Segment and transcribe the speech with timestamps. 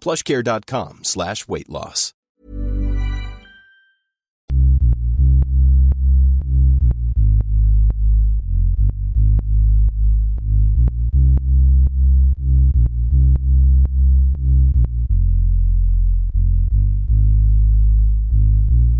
[0.00, 2.14] plushcare.com slash weight loss.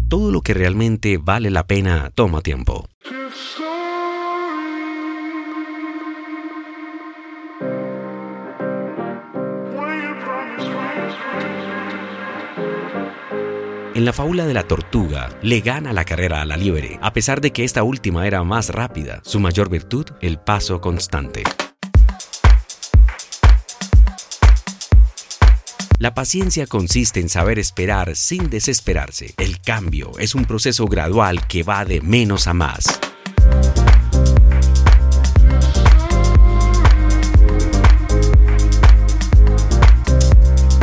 [0.08, 2.88] Todo lo que realmente vale la pena toma tiempo.
[13.98, 17.41] En la fábula de la tortuga, le gana la carrera a la liebre, a pesar
[17.41, 19.20] de que esta última era más rápida.
[19.24, 21.42] Su mayor virtud, el paso constante.
[25.98, 29.34] La paciencia consiste en saber esperar sin desesperarse.
[29.37, 33.00] El cambio es un proceso gradual que va de menos a más.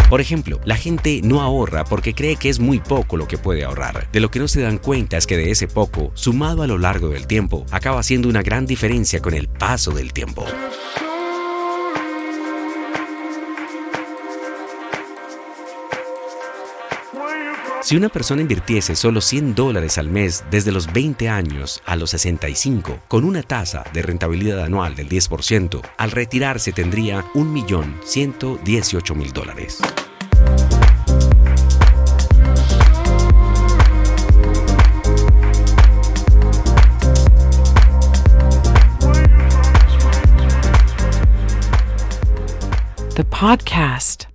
[0.10, 3.64] Por ejemplo, la gente no ahorra porque cree que es muy poco lo que puede
[3.64, 4.08] ahorrar.
[4.12, 6.78] De lo que no se dan cuenta es que de ese poco, sumado a lo
[6.78, 10.46] largo del tiempo, acaba siendo una gran diferencia con el paso del tiempo.
[17.86, 22.10] Si una persona invirtiese solo 100 dólares al mes desde los 20 años a los
[22.10, 29.78] 65, con una tasa de rentabilidad anual del 10%, al retirarse tendría 1.118.000 dólares.
[43.14, 44.35] The podcast.